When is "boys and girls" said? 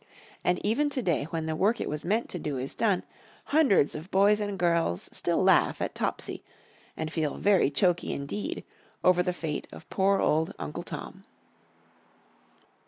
4.09-5.07